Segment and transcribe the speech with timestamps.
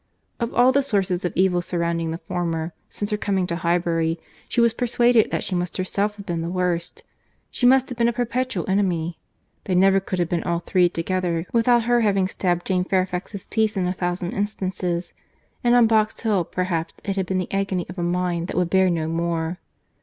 [0.39, 4.59] Of all the sources of evil surrounding the former, since her coming to Highbury, she
[4.59, 7.03] was persuaded that she must herself have been the worst.
[7.51, 9.19] She must have been a perpetual enemy.
[9.65, 13.77] They never could have been all three together, without her having stabbed Jane Fairfax's peace
[13.77, 15.13] in a thousand instances;
[15.63, 18.71] and on Box Hill, perhaps, it had been the agony of a mind that would
[18.71, 19.59] bear no more.